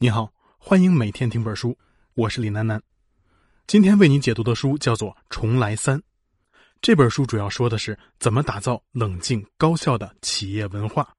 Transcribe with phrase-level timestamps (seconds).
[0.00, 1.76] 你好，欢迎每天听本书，
[2.14, 2.80] 我是李楠楠。
[3.66, 5.98] 今天为你解读的书叫做《重来三》。
[6.80, 11.12] 这本书主要说的是怎么打造冷静高效的企业文化。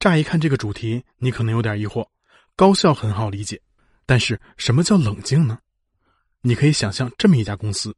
[0.00, 2.02] 乍一看这个主题，你可能有点疑惑。
[2.56, 3.60] 高效很好理解，
[4.06, 5.58] 但是什么叫冷静呢？
[6.40, 7.94] 你可以想象这么一家公司，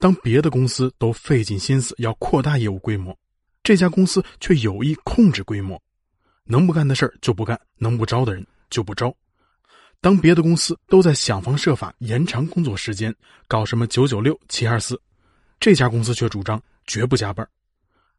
[0.00, 3.16] 当别的公司都费尽心思要扩大业务规模，
[3.62, 5.80] 这家公司却有意控制规模，
[6.42, 9.14] 能不干的事儿就不干，能不招的人就不招。
[10.00, 13.12] 当别的公司都在想方设法延长工作时间，
[13.48, 15.00] 搞什么九九六、七二四，
[15.58, 17.46] 这家公司却主张绝不加班，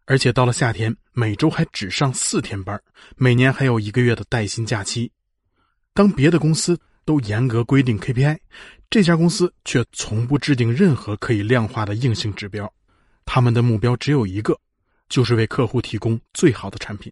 [0.03, 2.77] 而且到了夏天，每周还只上四天班，
[3.15, 5.09] 每年还有一个月的带薪假期。
[5.93, 8.37] 当别的公司都严格规定 KPI，
[8.89, 12.71] 这家公司却从不制定任何可以量化的硬性指标，
[13.23, 14.59] 他们的目标只有一个，
[15.07, 17.09] 就是为客户提供最好的产品。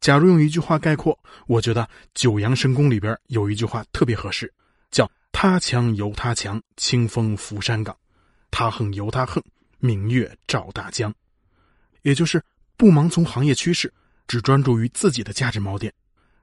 [0.00, 1.82] 假如用一句话概括，我觉得
[2.14, 4.52] 《九阳神功》里边有一句话特别合适，
[4.90, 7.94] 叫“他强由他强，清风拂山岗；
[8.50, 9.42] 他横由他横，
[9.78, 11.12] 明月照大江。”
[12.02, 12.40] 也就是
[12.76, 13.92] 不盲从行业趋势，
[14.28, 15.92] 只专注于自己的价值锚点，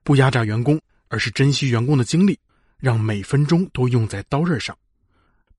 [0.03, 2.37] 不压榨员工，而是珍惜员工的精力，
[2.79, 4.75] 让每分钟都用在刀刃上；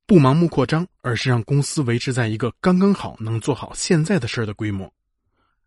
[0.05, 4.93] 不盲目扩张，而是让公司维持在一个刚刚好能做好现在的事的规模。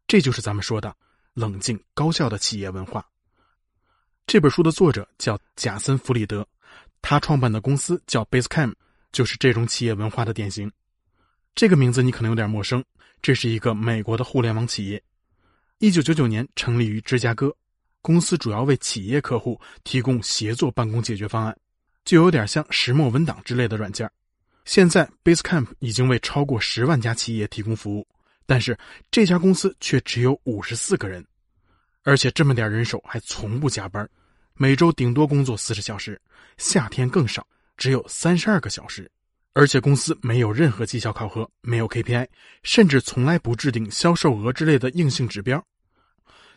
[0.05, 0.95] 这就是咱们说的。
[1.37, 3.05] 冷静高效的企业文化。
[4.25, 6.43] 这本书的作者叫贾森·弗里德，
[6.99, 8.73] 他创办的公司叫 Basecamp，
[9.11, 10.71] 就是这种企业文化的典型。
[11.53, 12.83] 这个名字你可能有点陌生，
[13.21, 14.99] 这是一个美国的互联网企业，
[15.77, 17.55] 一九九九年成立于芝加哥。
[18.01, 21.55] 公司主要为企业客户提供协作办公解决方案，
[22.03, 24.09] 就有点像石墨文档之类的软件。
[24.65, 28.07] 现在 Basecamp 已经为超过十万家企业提供服务。
[28.47, 28.75] 但是
[29.11, 31.23] 这家公司却只有五十四个人，
[32.01, 34.09] 而且这么点人手还从不加班，
[34.55, 36.19] 每周顶多工作四十小时，
[36.57, 39.11] 夏天更少，只有三十二个小时。
[39.53, 42.27] 而且公司没有任何绩效考核，没有 KPI，
[42.61, 45.65] 甚至从来不制定销售额之类的硬性指标。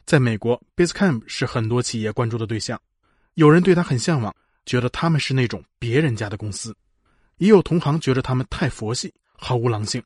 [0.04, 2.78] 在美国，Basecamp 是很多企业关注的对象，
[3.34, 4.36] 有人对他很向往，
[4.66, 6.72] 觉得他们是那种别人家的公司；
[7.38, 10.02] 也有同行觉得他们太佛系，毫无狼性。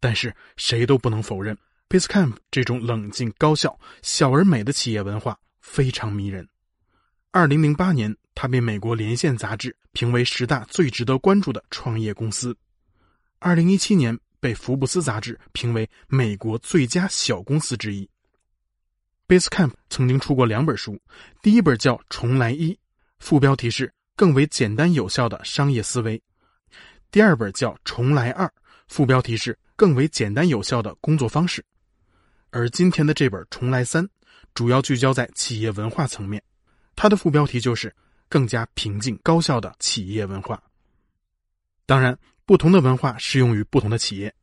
[0.00, 6.48] 但是谁都不能否认，Basecamp 这种冷静、高效、小而美的企业文化非常迷人。
[7.32, 12.52] 二零零八年，他被美国《连线》杂志评为十大最值得关注的创业公司；
[13.40, 18.08] 二零一七年，被《福布斯》杂志评为美国最佳小公司之一。
[19.26, 20.98] Basecamp 曾经出过两本书，
[21.42, 22.72] 第一本叫《重来一》，
[23.18, 26.16] 副标题是“更为简单有效的商业思维”；
[27.10, 28.46] 第二本叫《重来二》，
[28.86, 29.58] 副标题是。
[29.78, 31.64] 更为简单有效的工作方式，
[32.50, 34.04] 而今天的这本《重来三》
[34.52, 36.42] 主要聚焦在企业文化层面，
[36.96, 37.94] 它的副标题就是
[38.28, 40.60] “更加平静高效的企业文化”。
[41.86, 44.34] 当然，不同的文化适用于不同的企业，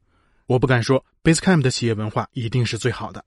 [0.46, 3.22] 我不敢说 Basecamp 的企业文化一定是最好的，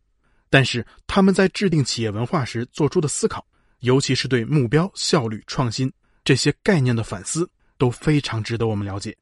[0.49, 3.47] 但是他们在制定企业文化时做出的思考，
[3.81, 5.93] 尤其是对目标、效率、创新
[6.25, 7.47] 这些概念的反思，
[7.77, 9.15] 都非常值得我们了解。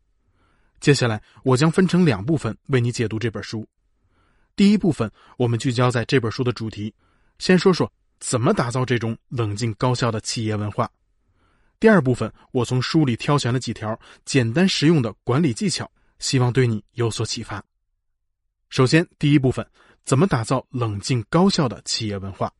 [0.80, 3.66] 接下来，我将分成两部分为你解读这本书。
[4.54, 6.94] 第一部分，我们聚焦在这本书的主题，
[7.38, 10.90] 先说说怎么打造这种冷静高效的企业文化。
[11.78, 17.62] 第二部分，我从书里挑选了几条简单实用的管理技巧，希望对你有所启发。
[18.70, 19.66] 首先，第一部分，
[20.04, 22.52] 怎么打造冷静高效的企业文化？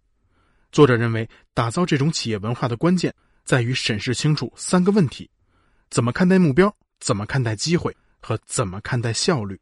[0.73, 5.31] 作者认为，打造这种企业文化的关键在于审视清楚三个问题：
[5.89, 6.75] 怎么看待目标？
[7.01, 7.97] 怎么看待机会？
[8.27, 9.57] 和怎么看待效率？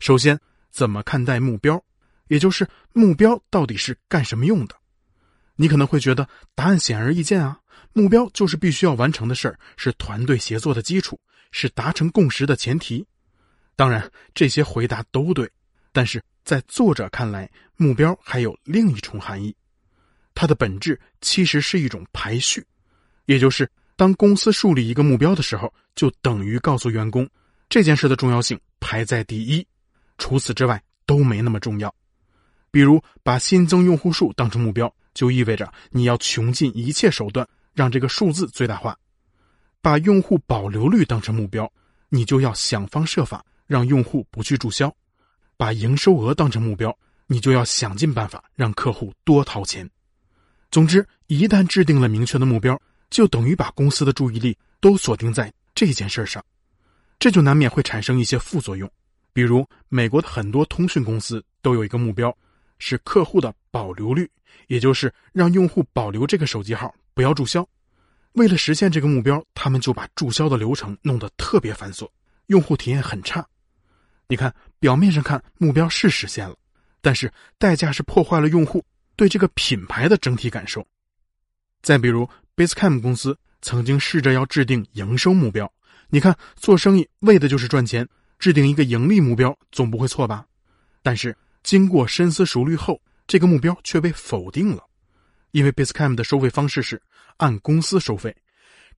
[0.00, 0.40] 首先，
[0.72, 1.80] 怎么看待目标？
[2.26, 4.74] 也就是目标到底是干什么用的？
[5.54, 7.60] 你可能会觉得答案显而易见啊，
[7.92, 11.16] 目标就是必须要完成的事儿，是团队协作的基础，
[11.52, 13.06] 是达成共识的前提。
[13.76, 15.48] 当然，这些回答都对，
[15.92, 19.54] 但是在作者看来，目标还有另一重含义，
[20.34, 22.66] 它的本质其实是一种排序，
[23.26, 27.30] 也就是当公司树立一个目标的时候，就等于告诉员工。
[27.68, 29.66] 这件事的重要性排在第一，
[30.18, 31.94] 除此之外都没那么重要。
[32.70, 38.92] 比如，把新增用户数当成目标，就意味着你要穷尽一切手段让这个数字最大化；
[39.80, 41.70] 把用户保留率当成目标，
[42.08, 44.88] 你就要想方设法让用户不去注销；
[45.56, 46.96] 把营收额当成目标，
[47.26, 49.88] 你就要想尽办法让客户多掏钱。
[50.70, 52.78] 总之，一旦制定了明确的目标，
[53.08, 56.44] 就等于把公司的注意力都锁定在这件事上。
[57.18, 58.90] 这就难免会产生一些副作用，
[59.32, 62.36] 比如美国的很多通讯公司都有一个目标，
[62.78, 64.30] 是客户的保留率，
[64.68, 67.66] 也就是让用户保留这个手机号不要注销。
[68.32, 72.06] 为了实现这个目标，他们就把注销的流程弄得特别繁琐，
[72.46, 73.46] 用户体验很差。
[74.28, 76.54] 你看，表面上看目标是实现了，
[77.00, 78.84] 但是代价是破坏了用户
[79.16, 80.86] 对这个品牌的整体感受。
[81.80, 85.72] 再比如，Basecamp 公司曾经试着要制定营收目标。
[86.08, 88.08] 你看，做生意为的就是赚钱，
[88.38, 90.46] 制定一个盈利目标总不会错吧？
[91.02, 94.84] 但是经过深思熟虑后，这个目标却被否定了，
[95.50, 97.02] 因为 Basecamp 的收费方式是
[97.38, 98.34] 按公司收费，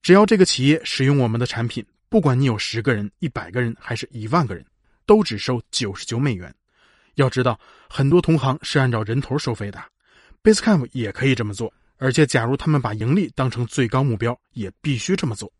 [0.03, 4.63] 只要这个企业使用我们的产品，不管你有十个人、一百个人还是一万个人，
[5.07, 6.55] 都只收九十九美元。
[7.15, 7.59] 要知道，
[7.89, 9.83] 很多同行是按照人头收费的
[10.43, 15.51] ，Basecamp 也可以这么做，而且假如他们把盈利当成最高目标，也必须这么做。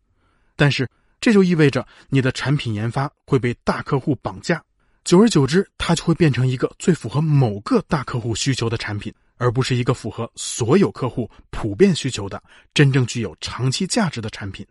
[0.55, 0.87] 但是。
[1.21, 4.63] 这就意味着你的产品研发会被大客户绑架，
[5.03, 12.41] 久而久之，它就会变成一个最符合某个大客户需求的产品，而不是一个符合所有客户普遍需求的
[12.73, 14.65] 真正具有长期价值的产品。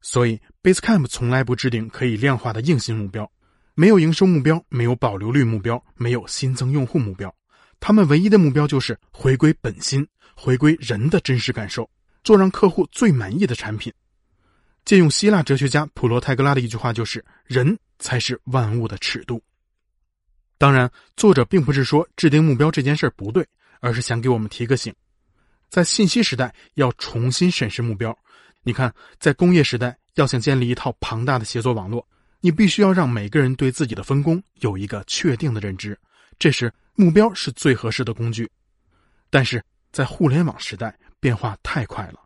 [0.00, 3.30] 所以，Basecamp 从来不制定可以量化的硬性目标，
[3.74, 7.32] 没有营收目标，没有保留率目标，没有新增用户目标，
[7.80, 11.88] 他们唯一的目标就是回归本心，回归人的真实感受，
[12.24, 13.92] 做让客户最满意的产品。
[14.84, 19.42] 借用希腊哲学家普罗泰戈拉的一句话，就是“人才是万物的尺度”。
[20.58, 23.46] 当然，作者并不是说制定目标这件事不对，
[23.80, 24.94] 而是想给我们提个醒：
[25.68, 28.16] 在信息时代要重新审视目标。
[28.62, 32.06] 你看，在工业时代，要想建立一套庞大的协作网络，
[32.40, 35.98] 你必须要让每个人对自己的分工有一个确定的认知，
[36.38, 38.48] 这时目标是最合适的工具。
[39.30, 42.20] 但是在互联网时代，变化太快了。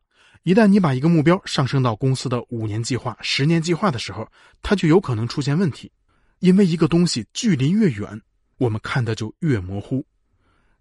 [0.46, 4.30] 一旦你把一个目标上升到公司的五年计划、十年计划的时候，
[4.62, 5.90] 它就有可能出现问题，
[6.38, 8.22] 因为一个东西距离越远，
[8.56, 10.06] 我们看的就越模糊。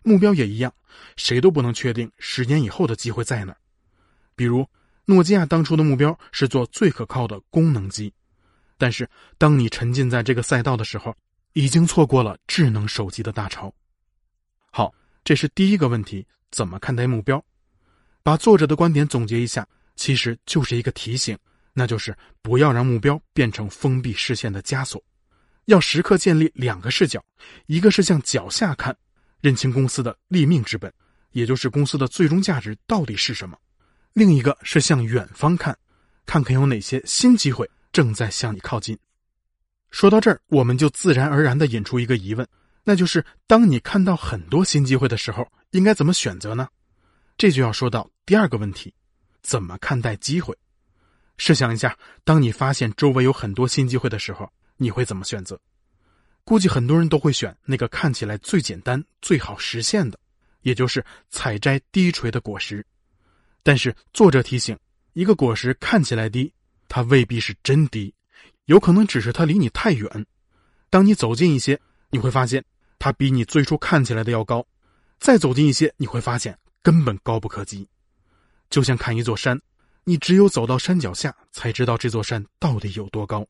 [0.04, 0.72] 目标也一样，
[1.18, 3.58] 谁都不能确定十年以后的机会在哪。
[4.36, 4.70] 比如，
[5.06, 8.14] 诺基亚当初的目标是做最可靠的功能机，
[8.78, 9.10] 但是
[9.40, 11.12] 当你沉浸在这个赛道的时候，
[11.54, 13.74] 已经错过了智能手机的大潮。
[14.70, 17.44] 好，这是第一个问题：怎么看待目标？
[18.26, 21.38] 把作者的观点总结一下，其实就是一个提醒，
[21.74, 25.00] 那就是不要让目标变成封闭视线的枷锁，
[25.66, 27.24] 要时刻建立两个视角：
[27.68, 28.98] 一个是向脚下看，
[29.42, 30.92] 认清公司的立命之本，
[31.34, 33.56] 也就是公司的最终价值到底是什么；
[34.14, 35.78] 另一个是向远方看，
[36.26, 38.98] 看看有哪些新机会正在向你靠近。
[39.92, 42.48] 说到这儿，我们就自然而然的引出一个疑问，
[42.84, 46.68] 那就是当你看到很多新机会的时候，应该怎么选择呢？
[47.38, 48.94] 这就要说到第二个问题：
[49.42, 50.58] 怎么看待机会？
[51.38, 55.60] 试想一下，当你发现周围有很多新机会的时候，你会怎么选择？
[56.46, 60.18] 估计很多人都会选那个看起来最简单、最好实现的，
[60.62, 62.86] 也就是采摘低垂的果实。
[63.64, 64.78] 但是作者提醒，
[65.12, 66.54] 一个果实看起来低，
[66.88, 68.14] 它未必是真低，
[68.66, 70.26] 有可能只是它离你太远。
[70.90, 71.78] 当你走近一些，
[72.12, 72.64] 你会发现
[72.98, 74.62] 它比你最初看起来的要高；
[75.20, 76.58] 再走近一些，你会发现。
[76.86, 77.90] 根本高不可及，
[78.70, 79.60] 就像看一座山，
[80.04, 83.44] 你只有走到山脚下，才知道这座山到底有多高。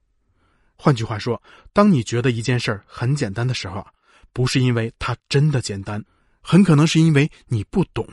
[0.77, 1.43] 换句话说，
[1.73, 3.85] 当你觉得一件事儿很简单的时候，
[4.31, 6.01] 不是因为它真的简单，
[6.39, 8.07] 很可能是因为你不懂。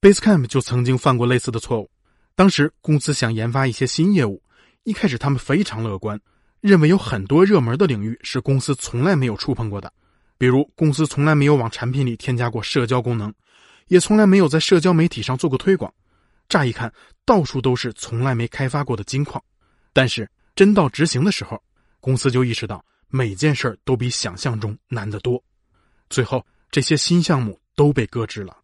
[0.00, 1.90] Basecamp 就曾经犯过类似的错误。
[2.36, 4.40] 当时公司想研发一些新业务，
[4.84, 6.16] 一开始他们非常乐观，
[6.60, 9.92] 认为有很多热门的领域是公司从来没有触碰过的，
[10.38, 13.34] 比如公司从来没有往产品里添加过社交功能。
[13.90, 15.92] 也从来没有在社交媒体上做过推广，
[16.48, 16.92] 乍一看
[17.24, 19.42] 到处都是从来没开发过的金矿，
[19.92, 21.60] 但是真到执行的时候，
[21.98, 25.42] 公司就意识到每件事都比想象中难得多，
[26.08, 28.56] 最后这些新项目都被搁置了。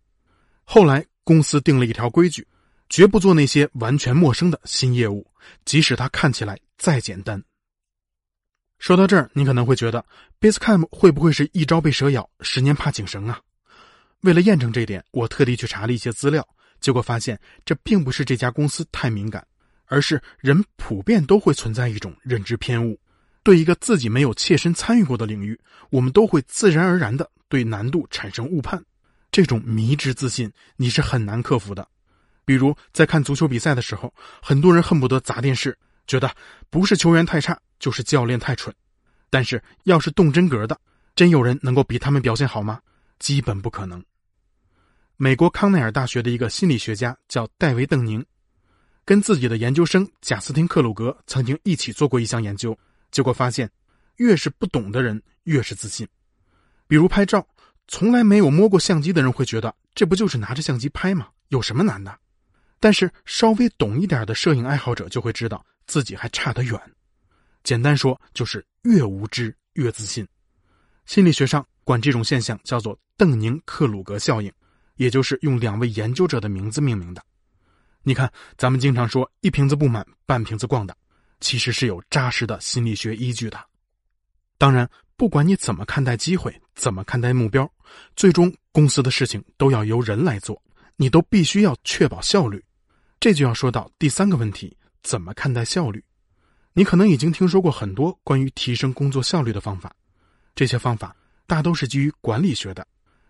[0.62, 2.46] 后来公司定了一条规矩，
[2.88, 5.28] 绝不做那些完全陌生的新业务，
[5.64, 7.42] 即使它看起来再简单。
[8.78, 10.06] 说到这儿，你可能会觉得
[10.38, 13.40] Basecamp 会不会是一朝被蛇咬，十年怕井绳啊？
[14.26, 16.44] 为了验证这点，我特地去查了一些资料，
[16.80, 19.46] 结果发现这并不是这家公司太敏感，
[19.86, 22.98] 而是人普遍都会存在一种认知偏误。
[23.44, 25.56] 对一个自己没有切身参与过的领域，
[25.90, 28.82] 我们都会自然而然的对难度产生误判。
[29.30, 31.86] 这种迷之自信，你是很难克服的。
[32.44, 35.78] 比如在看足球比赛的时候，很多人恨不得砸电视，
[36.08, 36.28] 觉得
[36.68, 38.74] 不是球员太差，就是教练太蠢。
[39.30, 40.76] 但是要是动真格的，
[41.14, 42.80] 真有人能够比他们表现好吗？
[43.20, 44.04] 基本不可能。
[45.18, 48.22] 美国康奈尔大学的一个心理学家叫戴维·邓宁，
[49.02, 52.78] 跟自己的研究生贾斯汀·克鲁格曾经一起做过一项研究，
[53.10, 53.70] 结果发现，
[54.16, 56.06] 越是不懂的人越是自信。
[56.86, 57.46] 比如拍照，
[57.88, 61.28] 从来没有摸过相机的人会觉得这不就是拿着相机拍吗？
[61.48, 62.14] 有什么难的？
[62.78, 66.78] 但是稍微懂一点的摄影爱好者就会知道自己还差得远。
[67.64, 70.28] 简单说就是越无知越自信。
[71.06, 74.52] 心理学上管这种现象叫做邓宁克鲁格效应，
[74.96, 77.24] 也就是用两位研究者的名字命名的。
[78.02, 80.96] 你看，咱们经常说一瓶子不满半瓶子逛的，
[81.40, 83.58] 其实是有扎实的心理学依据的。
[84.58, 87.70] 当然，不管你怎么看待机会，怎么看待目标，
[88.14, 90.62] 最终公司的事情都要由人来做，
[90.96, 92.64] 你都必须要确保效率。
[93.18, 96.04] 这就要说到第三个问题：怎么看待效率？
[96.72, 99.92] 你可能已经听说过很多关于提升工作效率的方法，
[100.54, 102.86] 这些方法大都是基于管理学的，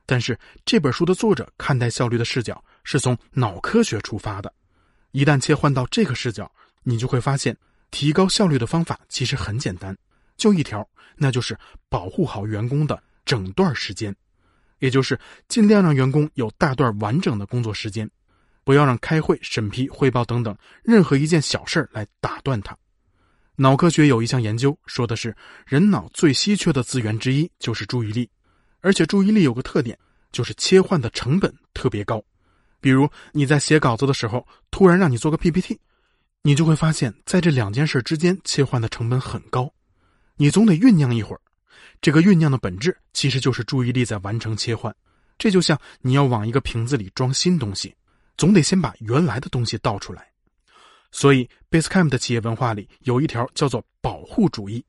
[0.06, 4.52] 但是这本书的作者看待效率的视角是从脑科学出发的。
[5.10, 6.50] 一旦切换到这个视角，
[6.82, 7.56] 你就会发现，
[7.90, 9.96] 提高效率的方法其实很简单，
[10.36, 11.58] 就一条，那就是
[11.88, 14.14] 保护好员工的整段时间，
[14.78, 18.08] 也就是尽量让员工有大段完整的工作时间。
[18.62, 22.76] 不要让开会、审批、汇报等等任何一件小事来打断他。
[23.54, 25.34] 脑科学有一项研究说的是，
[25.66, 28.28] 人脑最稀缺的资源之一就是注意力，
[28.86, 29.98] 而且注意力有个特点，
[30.30, 32.22] 就是切换的成本特别高。
[32.80, 35.76] 比如你在写稿子的时候，突然让你做个 PPT，
[36.42, 39.68] 你就会发现，在这两件事之间切换的成本很高，
[40.36, 41.40] 你总得酝酿一会儿。
[42.00, 44.94] 这个酝酿的本质其实就是注意力在完成切换。
[45.36, 47.92] 这就像你要往一个瓶子里装新东西。
[48.36, 50.30] 总得先把原来的东西倒出来，
[51.10, 54.84] 所以 Basecamp 的企业文化里有一条叫做保护主义，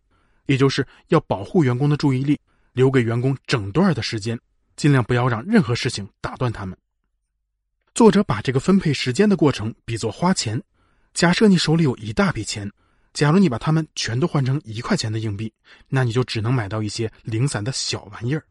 [0.45, 2.37] 也就是要保护员工的注意力，
[2.77, 4.39] 留给员工整段的时间，
[4.75, 6.77] 尽量不要让任何事情打断他们。
[7.95, 10.61] 作者把这个分配时间的过程比作花钱，
[11.11, 12.71] 假设你手里有一大笔钱，
[13.13, 15.51] 假如你把它们全都换成一块钱的硬币，
[15.87, 18.43] 那你就只能买到一些零散的小玩意儿，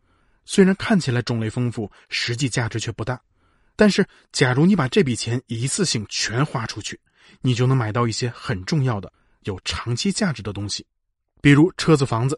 [0.44, 3.20] 虽然看起来种类丰富，实际价值却不大。
[3.76, 6.98] 但是，假如你把这笔钱一次性全花出去，
[7.42, 9.12] 你就能买到一些很重要的、
[9.44, 10.84] 有长期价值的东西，
[11.40, 12.36] 比如车子、房子。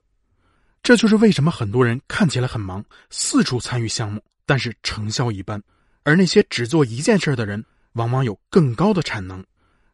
[0.83, 5.61] 这就是为什么很多人看起来很忙，四处参与项目，但是成效一般；
[6.03, 9.45] 而那些只做一件事的人，往往有更高的产能，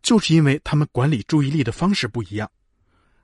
[0.03, 2.49] 就是因为他们管理注意力的方式不一样。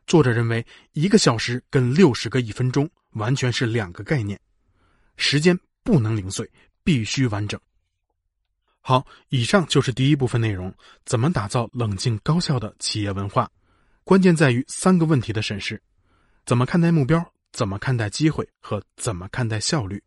[0.06, 4.40] 作者认为，一个小时跟六十个一分钟完全是两个概念，
[5.16, 6.50] 时间不能零碎，
[6.82, 7.60] 必须完整。
[8.80, 10.74] 好，以上就是第一部分内容。
[11.04, 13.48] 怎么打造冷静高效的企业文化？
[14.02, 15.80] 关键在于三个问题的审视：
[16.46, 17.22] 怎么看待目标？
[17.52, 18.48] 怎么看待机会？
[18.60, 20.02] 和怎么看待效率？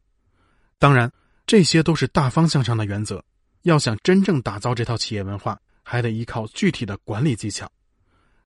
[0.80, 1.12] 当然，
[1.46, 3.24] 这些都是大方向上的原则。
[3.64, 7.72] 要想真正打造这套企业文化，还得依靠具体的管理技巧。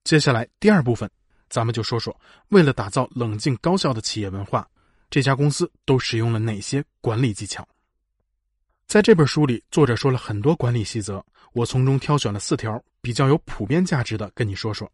[0.03, 1.09] 接下来第二部分，
[1.49, 2.15] 咱们就说说，
[2.49, 4.67] 为了打造冷静高效的企业文化，
[5.09, 7.67] 这家公司都使用了哪些管理技巧？
[8.85, 14.89] 在这本书里，作者说了很多管理细则，我从中挑选了四条比较有普遍价值的，跟你说说。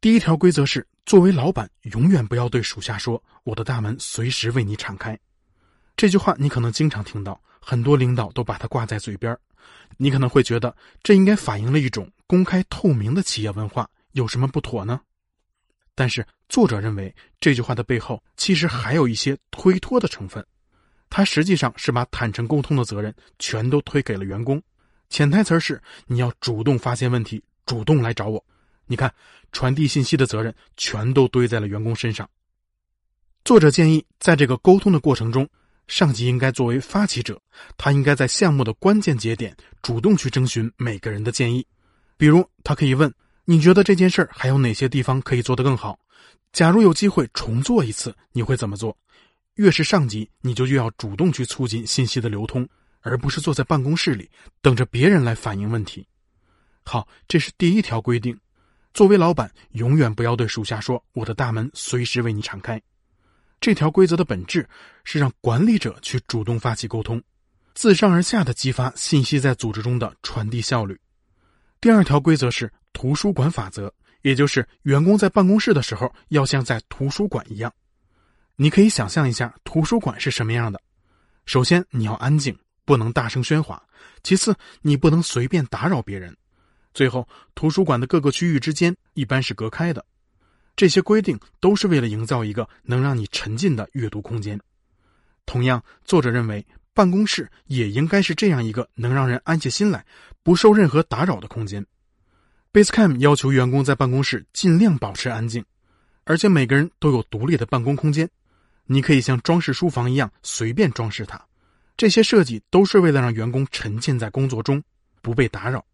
[0.00, 5.18] 第一条规则是：作为老板，永远不要对属下说“我的大门随时为你敞开”。
[5.96, 9.36] 这句话你可能经常听到，很多领导都把它挂在嘴边
[9.96, 15.00] 你可能会觉得这应该反映了一种公开透明的企业文化，有什么不妥呢？
[15.96, 20.46] 但是作者认为，这句话的背后其实还有一些推脱的成分。
[21.10, 24.62] 他实际上是把坦诚沟通的责任全都推给了员工，
[25.10, 28.44] 潜台词是你要主动发现问题，主动来找我。
[28.88, 29.14] 你看，
[29.52, 32.28] 传递信息的责任全都堆在了员工身上。
[33.44, 35.48] 作者建议，在这个沟通的过程中，
[35.86, 37.40] 上级应该作为发起者，
[37.76, 41.64] 他应该在项目的关键节点主动去征询每个人的建议。
[42.16, 43.14] 比如，他可以问
[43.46, 45.98] ：“你觉得这件事儿还有哪些地方可以做得更好？
[46.52, 48.96] 假如有机会重做一次，你会怎么做？”
[49.54, 52.68] 越是上级，你就越要主动去促进信息的流通，
[53.00, 54.30] 而不是坐在办公室里
[54.62, 56.06] 等着别人来反映问题。
[56.84, 58.38] 好，这是第一条规定：
[58.98, 62.82] 作为老板，永远不要对属下说“我的大门随时为你敞开”。
[63.60, 64.68] 这条规则的本质
[65.04, 67.22] 是让管理者去主动发起沟通，
[67.74, 70.98] 自上而下的激发信息在组织中的传递效率。
[71.80, 77.72] 第二条规则是图书馆法则，也就是员工在办公室的时候要像在图书馆一样。
[78.56, 80.82] 你可以想象一下图书馆是什么样的。
[81.46, 83.80] 首先，你要安静，不能大声喧哗；
[84.24, 86.32] 其次，你不能随便打扰别人；
[86.98, 90.04] 最后，图书馆的各个区域之间一般是隔开的。
[90.74, 94.60] 这些规定都是为了营造一个能让你沉浸的阅读空间。
[95.46, 100.04] 同样，作者认为办公室也应该是这样一个能让人安下心来、
[100.42, 101.86] 不受任何打扰的空间。
[102.72, 105.64] Basecamp 要求员工在办公室尽量保持安静，
[106.24, 108.28] 而且每个人都有独立的办公空间。
[108.86, 111.40] 你可以像装饰书房一样随便装饰它，
[111.96, 114.82] 这些设计都是为了让员工沉浸在工作中，
[115.22, 115.84] 不被打扰。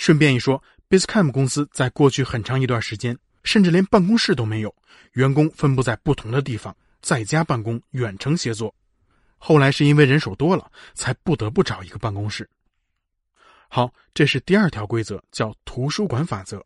[0.00, 4.74] 顺便一说，Basecamp 公司在过去很长一段时间，甚至连办公室都没有，
[5.12, 8.74] 员工分布在不同的地方，在家办公、远程协作。
[9.36, 12.48] 后来是因为人手多了，才不得不找一个办公室。
[13.68, 16.64] 好，这是第二条规则，叫图书馆法则。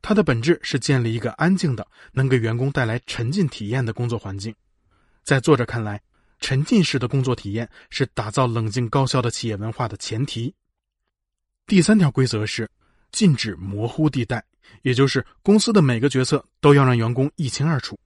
[0.00, 4.54] 它的本质是建立一个安静的、能给员工带来沉浸体验的工作环境。
[5.22, 6.00] 在作者看来，
[6.40, 10.54] 沉浸式的工作体验是打造冷静高效的企业文化的前提。
[11.66, 12.68] 第三条规则是
[13.10, 14.44] 禁止模糊地带，
[14.82, 17.98] 也就是公司的每个决策都要让员工一清二楚。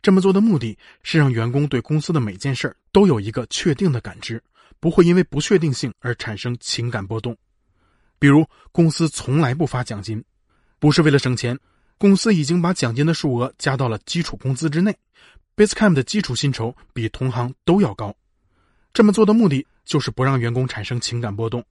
[0.00, 4.42] 这么做的目的是让员工对公司的每件事都有一个确定的感知，
[4.78, 7.36] 不会因为不确定性而产生情感波动。
[8.18, 10.22] 比如，公司从来不发奖金，
[10.78, 11.58] 不是为了省钱，
[11.98, 14.96] 公司已经把奖金的数额加到了基础工资之内。
[15.56, 18.14] Basecamp 的基础薪酬比同行都要高，
[18.92, 21.64] 这么做的目的就是不让员工产生情感波动。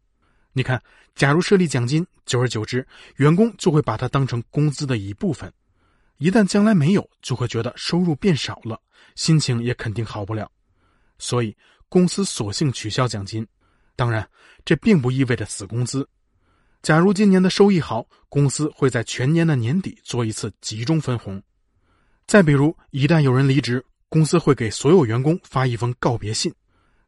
[0.58, 0.82] 你看，
[1.14, 2.84] 假如设立奖金，久而久之，
[3.18, 5.54] 员工就会把它当成工资的一部分。
[6.18, 8.82] 一旦将来没有，就会觉得收入变少了，
[9.14, 10.52] 心情也肯定好不了。
[11.20, 11.56] 所以，
[11.90, 13.46] 公司索性取消奖金。
[13.96, 14.28] 当然，
[14.66, 16.10] 这并不意味着死工资。
[16.82, 21.40] 假如今年的收益好，公司会在全年的年底做一次集中分红。
[22.26, 26.52] 再比如，一旦有人离职，公司会给所有员工发一封告别信，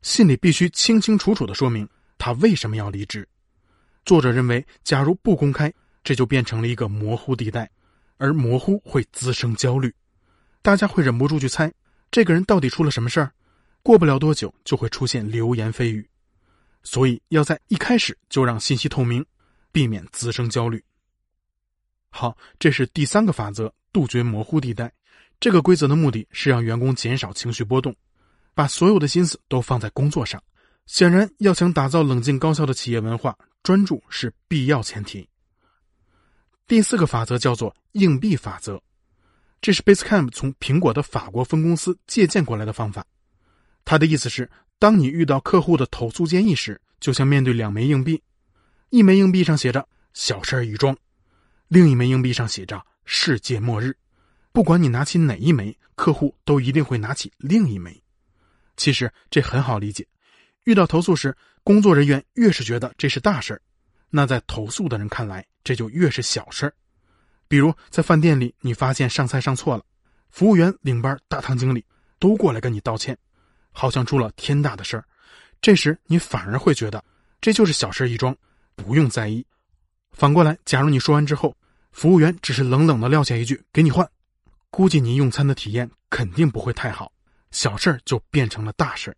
[0.03, 1.89] 信里必须清清楚楚的说明
[2.19, 3.27] 他为什么要离职。
[4.05, 5.71] 作者认为，假如不公开，
[6.03, 7.69] 这就变成了一个模糊地带，
[8.17, 9.93] 而模糊会滋生焦虑，
[10.61, 11.71] 大家会忍不住去猜
[12.09, 13.31] 这个人到底出了什么事儿，
[13.83, 16.09] 过不了多久就会出现流言蜚语，
[16.83, 19.23] 所以要在一开始就让信息透明，
[19.71, 20.83] 避免滋生焦虑。
[22.09, 24.91] 好，这是第三个法则：杜绝模糊地带。
[25.39, 27.95] 这个规则的目的是让员工减少情绪波动，
[28.53, 30.41] 把所有的心思都放在工作上。
[30.85, 33.37] 显然，要想打造冷静高效的企业文化，
[33.69, 35.29] 专注是必要前提。
[36.65, 38.81] 第四个法则叫做硬币法则，
[39.61, 43.05] 这是 Basecamp 从苹果的法国分公司借鉴过来的方法。
[43.85, 48.19] 他的意思是，当你遇到客户的投诉建议时，就像面对两枚硬币，
[48.89, 50.97] 一枚硬币上写着“小事儿一桩”，
[51.69, 53.95] 另一枚硬币上写着“世界末日”。
[54.51, 58.01] 不管你拿起哪一枚，客户都一定会拿起另一枚。
[58.77, 60.07] 其实这很好理解，
[60.63, 63.61] 遇到投诉时，工作人员越是觉得这是大事儿，
[64.09, 66.73] 那在投诉的人看来，这就越是小事儿。
[67.47, 69.83] 比如在饭店里，你发现上菜上错了，
[70.29, 71.85] 服务员、领班、大堂经理
[72.19, 73.17] 都过来跟你道歉，
[73.71, 75.03] 好像出了天大的事儿。
[75.61, 77.03] 这时你反而会觉得
[77.41, 78.35] 这就是小事一桩，
[78.75, 79.45] 不用在意。
[80.11, 81.55] 反过来，假如你说完之后，
[81.91, 84.09] 服务员只是冷冷的撂下一句“给你换”。
[84.71, 87.11] 估计你用餐的体验肯定不会太好，
[87.51, 89.17] 小事儿就变成了大事儿。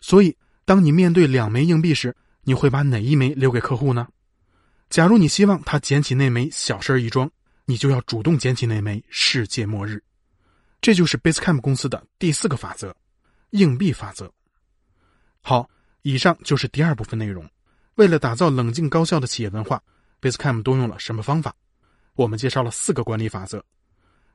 [0.00, 4.08] 所以，当你面对两枚硬币时，你会把哪一枚留给客户呢？
[4.90, 7.30] 假如你希望他捡起那枚小事儿一桩，
[7.64, 10.02] 你就要主动捡起那枚世界末日。
[10.80, 12.94] 这就是 Basecamp 公司的第四个法则——
[13.50, 14.30] 硬币法则。
[15.40, 15.68] 好，
[16.02, 17.48] 以上就是第二部分内容。
[17.94, 19.82] 为了打造冷静高效的企业文化
[20.20, 21.54] ，Basecamp 都用了什么方法？
[22.14, 23.64] 我们介绍了四个管理法则。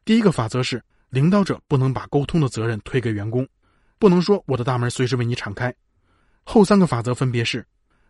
[0.04, 3.48] 第一个法则是，领导者不能把沟通的责任推给员工，
[3.98, 5.74] 不能说我的大门随时为你敞开。
[6.52, 7.64] 后三个法则分别是：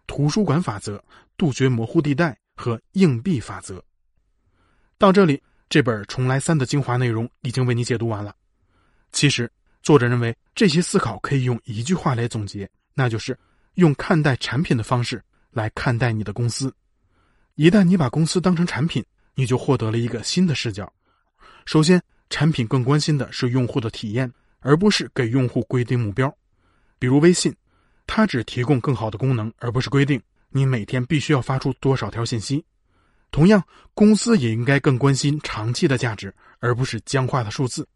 [0.08, 1.04] 图书馆法则、
[1.36, 3.84] 杜绝模糊地带和硬币法则。
[4.97, 8.34] 到这里，这本《重来三》的精华内容已经为你解读完了。
[9.12, 9.52] 其实，
[9.84, 13.38] 作者认为这些思考可以用一句话来总结，那就是
[13.73, 15.21] 用看待产品的方式
[15.52, 16.73] 来看待你的公司。
[17.56, 19.04] 一旦你把公司当成产品，
[19.36, 20.89] 你就获得了一个新的视角。
[21.65, 26.34] 首先，产品更关心的是用户的体验，而不是给用户规定目标。
[26.97, 27.54] 比如微信，
[28.11, 30.19] 它只提供更好的功能，而不是规定
[30.49, 32.65] 你每天必须要发出多少条信息。
[33.29, 37.87] 同样，公司也应该更关心长期的价值，而不是僵化的数字。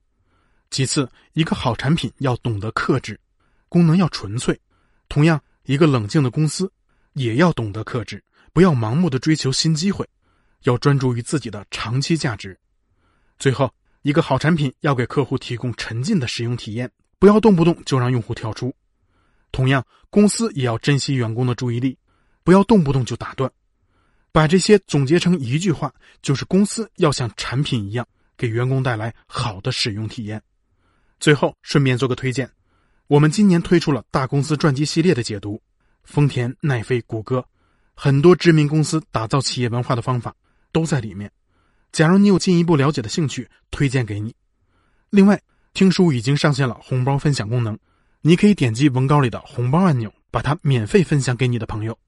[0.70, 3.20] 其次，一个好产品要懂得克制，
[3.68, 4.58] 功能要纯粹。
[5.10, 6.72] 同样，一个冷静的公司
[7.14, 8.24] 也要懂得克制，
[8.54, 10.08] 不要盲目的追求新机会，
[10.62, 12.56] 要专注于自己的长期价值。
[13.40, 13.74] 最后，
[14.04, 18.72] 一个好产品要给客户提供沉浸的使用体验，不要动不动就让用户跳出。
[19.54, 21.98] 同样，公司也要珍惜员工的注意力，
[22.44, 23.50] 不要动不动就打断。
[24.32, 30.42] 把这些总结成一句话，就是公司要像产品一样，给员工带来好的使用体验。
[31.20, 32.50] 最后，顺便做个推荐，
[33.06, 35.62] 我们今年推出了大公司传记系列的解读，
[36.04, 37.46] 丰田、奈飞、谷歌，
[37.94, 40.36] 很多知名公司打造企业文化的方法
[40.72, 41.32] 都在里面。
[41.92, 44.36] 假如你有进一步了解的兴趣，推荐给你。
[45.12, 45.40] 另外，
[45.76, 47.78] 听书已经上线了红包分享功能，
[48.26, 52.00] 你可以点击文稿里的红包按钮，把它免费分享给你的朋友。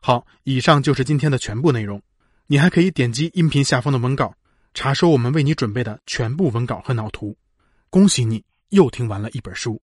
[0.00, 2.00] 好，以上就是今天的全部内容。
[2.46, 4.34] 你还可以点击音频下方的文稿，
[4.72, 7.36] 查收我们为你准备的全部文稿和脑图。
[7.90, 9.82] 恭喜你，又听完了一本书。